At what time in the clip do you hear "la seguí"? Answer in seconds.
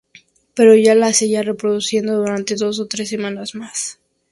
0.95-1.39